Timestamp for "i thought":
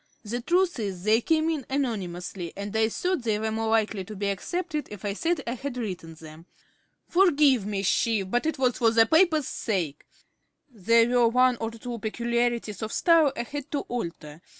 2.75-3.21